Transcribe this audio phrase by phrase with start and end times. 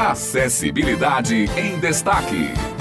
[0.00, 2.79] Acessibilidade em Destaque.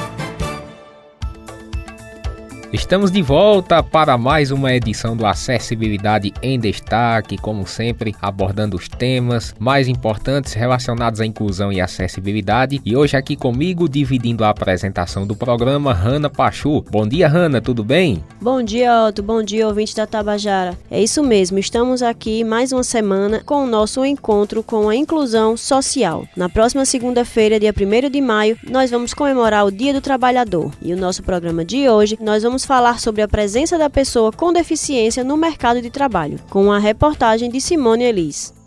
[2.71, 8.87] Estamos de volta para mais uma edição do Acessibilidade em Destaque, como sempre, abordando os
[8.87, 12.79] temas mais importantes relacionados à inclusão e acessibilidade.
[12.85, 16.85] E hoje aqui comigo, dividindo a apresentação do programa, Hanna Pachu.
[16.91, 18.23] Bom dia, Hanna, tudo bem?
[18.39, 19.23] Bom dia, Otto.
[19.23, 20.77] Bom dia, ouvinte da Tabajara.
[20.91, 25.57] É isso mesmo, estamos aqui mais uma semana com o nosso encontro com a inclusão
[25.57, 26.23] social.
[26.37, 30.71] Na próxima segunda-feira, dia 1 de maio, nós vamos comemorar o Dia do Trabalhador.
[30.79, 34.33] E o nosso programa de hoje, nós vamos vamos falar sobre a presença da pessoa
[34.33, 38.58] com deficiência no mercado de trabalho, com a reportagem de Simone Elis.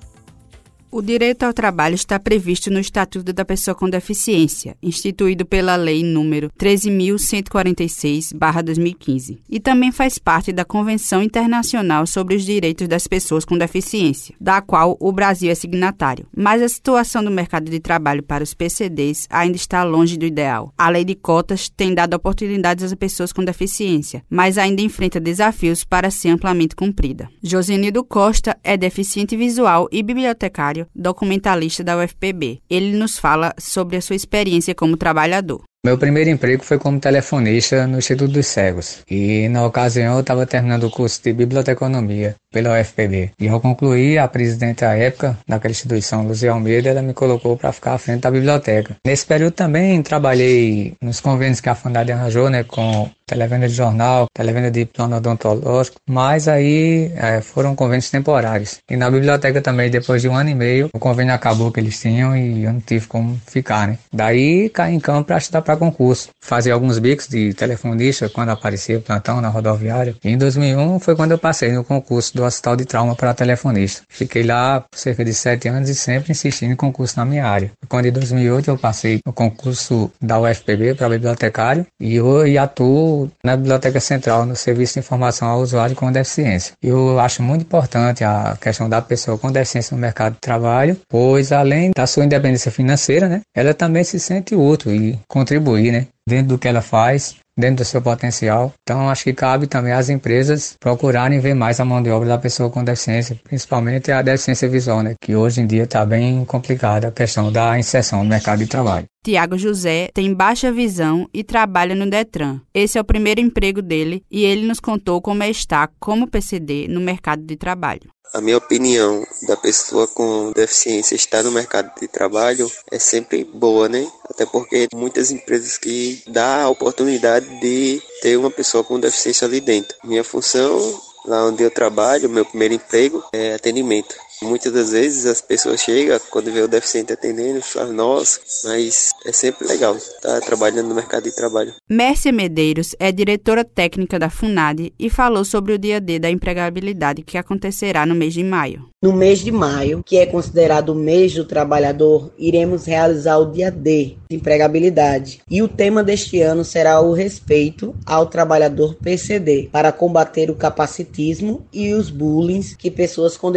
[0.94, 6.02] O direito ao trabalho está previsto no Estatuto da Pessoa com Deficiência, instituído pela Lei
[6.02, 13.56] nº 13.146-2015, e também faz parte da Convenção Internacional sobre os Direitos das Pessoas com
[13.56, 16.26] Deficiência, da qual o Brasil é signatário.
[16.36, 20.74] Mas a situação do mercado de trabalho para os PCDs ainda está longe do ideal.
[20.76, 25.84] A lei de cotas tem dado oportunidades às pessoas com deficiência, mas ainda enfrenta desafios
[25.84, 27.30] para ser amplamente cumprida.
[27.42, 32.60] Josenildo Costa é deficiente visual e bibliotecário documentalista da UFPB.
[32.68, 35.62] Ele nos fala sobre a sua experiência como trabalhador.
[35.84, 39.02] Meu primeiro emprego foi como telefonista no Instituto dos Cegos.
[39.10, 43.32] E na ocasião eu estava terminando o curso de biblioteconomia pela UFPB.
[43.40, 47.72] E ao concluir, a presidente à época daquela instituição, Luzia Almeida, ela me colocou para
[47.72, 48.94] ficar à frente da biblioteca.
[49.04, 54.26] Nesse período também trabalhei nos convênios que a Fundade arranjou, né, com televenda de jornal,
[54.34, 58.78] televenda de plano odontológico, mas aí é, foram convênios temporários.
[58.90, 61.98] E na biblioteca também, depois de um ano e meio, o convênio acabou que eles
[62.00, 63.98] tinham e eu não tive como ficar, né.
[64.12, 66.28] Daí caí em campo para estudar para concurso.
[66.40, 70.14] Fazia alguns bicos de telefonista quando aparecia plantão na rodoviária.
[70.22, 74.02] E em 2001 foi quando eu passei no concurso do Hospital de Trauma para telefonista.
[74.08, 77.70] Fiquei lá por cerca de sete anos e sempre insistindo em concurso na minha área.
[77.88, 83.11] Quando em 2008 eu passei no concurso da UFPB para bibliotecário e eu atuo
[83.44, 86.74] na Biblioteca Central no Serviço de Informação ao Usuário com Deficiência.
[86.82, 91.52] Eu acho muito importante a questão da pessoa com deficiência no mercado de trabalho, pois
[91.52, 96.48] além da sua independência financeira, né, ela também se sente útil e contribuir, né, dentro
[96.48, 98.72] do que ela faz dentro do seu potencial.
[98.82, 102.38] Então, acho que cabe também às empresas procurarem ver mais a mão de obra da
[102.38, 107.08] pessoa com deficiência, principalmente a deficiência visual, né, que hoje em dia está bem complicada
[107.08, 109.06] a questão da inserção no mercado de trabalho.
[109.24, 112.60] Tiago José tem baixa visão e trabalha no Detran.
[112.74, 116.88] Esse é o primeiro emprego dele e ele nos contou como é estar como PCD
[116.88, 118.10] no mercado de trabalho.
[118.32, 123.90] A minha opinião da pessoa com deficiência estar no mercado de trabalho é sempre boa,
[123.90, 124.10] né?
[124.28, 129.60] Até porque muitas empresas que dá a oportunidade de ter uma pessoa com deficiência ali
[129.60, 129.98] dentro.
[130.02, 134.16] Minha função lá onde eu trabalho, meu primeiro emprego é atendimento.
[134.42, 139.32] Muitas das vezes as pessoas chegam, quando vê o deficiente atendendo, falam, nossa, mas é
[139.32, 141.72] sempre legal estar tá trabalhando no mercado de trabalho.
[141.88, 147.22] Mércia Medeiros é diretora técnica da FUNAD e falou sobre o dia D da empregabilidade
[147.22, 148.88] que acontecerá no mês de maio.
[149.02, 153.70] No mês de maio, que é considerado o mês do trabalhador, iremos realizar o dia
[153.70, 155.40] D de empregabilidade.
[155.50, 161.66] E o tema deste ano será o respeito ao trabalhador PCD, para combater o capacitismo
[161.72, 163.50] e os bullying que pessoas com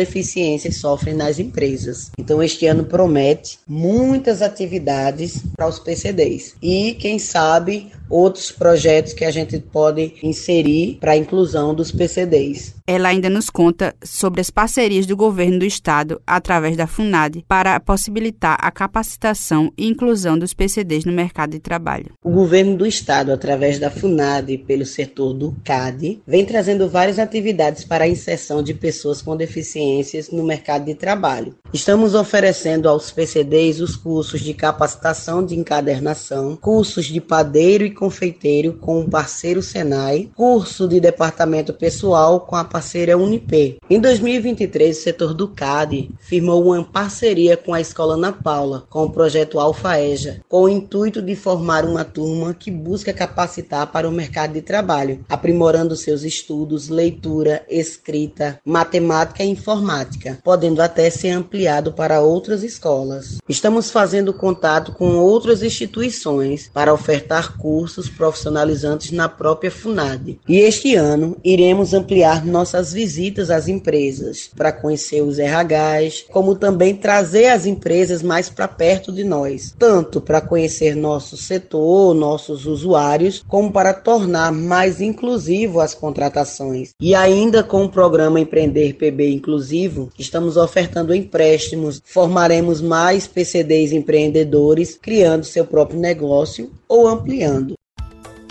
[0.75, 2.11] deficiência sofrem nas empresas.
[2.17, 9.25] Então, este ano promete muitas atividades para os PCDs e, quem sabe, outros projetos que
[9.25, 12.75] a gente pode inserir para a inclusão dos PCDs.
[12.87, 17.79] Ela ainda nos conta sobre as parcerias do governo do estado através da FUNAD para
[17.79, 22.11] possibilitar a capacitação e inclusão dos PCDs no mercado de trabalho.
[22.23, 27.83] O governo do estado, através da FUNAD pelo setor do CAD, vem trazendo várias atividades
[27.83, 31.55] para a inserção de pessoas com deficiências no mercado de trabalho.
[31.73, 38.73] Estamos oferecendo aos PCDs os cursos de capacitação de encadernação, cursos de padeiro e confeiteiro
[38.73, 43.79] com o parceiro Senai, curso de departamento pessoal com a parceira Unip.
[43.89, 49.03] Em 2023, o setor do CAD firmou uma parceria com a Escola Ana Paula, com
[49.05, 54.11] o projeto Alfaeja, com o intuito de formar uma turma que busca capacitar para o
[54.11, 61.93] mercado de trabalho, aprimorando seus estudos, leitura, escrita, matemática e informática, podendo até ser ampliado
[61.93, 63.37] para outras escolas.
[63.47, 70.39] Estamos fazendo contato com outras instituições para ofertar cursos cursos profissionalizantes na própria FUNAD.
[70.49, 76.95] E este ano iremos ampliar nossas visitas às empresas para conhecer os RHs, como também
[76.95, 83.43] trazer as empresas mais para perto de nós, tanto para conhecer nosso setor, nossos usuários,
[83.47, 86.89] como para tornar mais inclusivo as contratações.
[86.99, 94.97] E ainda com o programa Empreender PB Inclusivo, estamos ofertando empréstimos, formaremos mais PCDs empreendedores,
[94.99, 97.74] criando seu próprio negócio ou ampliando.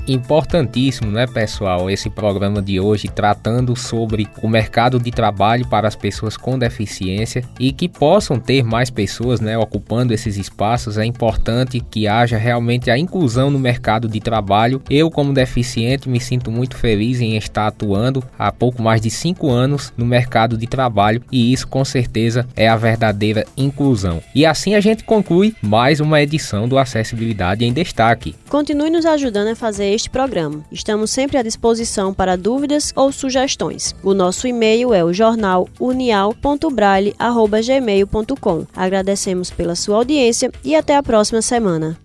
[0.07, 5.97] Importantíssimo, né, pessoal, esse programa de hoje tratando sobre o mercado de trabalho para as
[5.97, 10.99] pessoas com deficiência e que possam ter mais pessoas, né, ocupando esses espaços.
[10.99, 14.83] É importante que haja realmente a inclusão no mercado de trabalho.
[14.91, 19.51] Eu, como deficiente, me sinto muito feliz em estar atuando há pouco mais de cinco
[19.51, 24.23] anos no mercado de trabalho e isso, com certeza, é a verdadeira inclusão.
[24.35, 28.35] E assim a gente conclui mais uma edição do Acessibilidade em Destaque.
[28.51, 30.63] Continue nos ajudando a fazer este programa.
[30.71, 33.97] Estamos sempre à disposição para dúvidas ou sugestões.
[34.03, 38.67] O nosso e-mail é o jornal unial.braille.gmail.com.
[38.75, 41.99] Agradecemos pela sua audiência e até a próxima semana.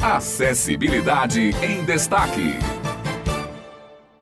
[0.00, 2.54] Acessibilidade em Destaque.